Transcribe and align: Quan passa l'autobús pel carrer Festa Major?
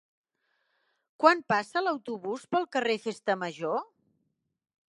Quan 1.23 1.43
passa 1.53 1.83
l'autobús 1.87 2.47
pel 2.55 2.65
carrer 2.77 2.97
Festa 3.07 3.37
Major? 3.43 3.85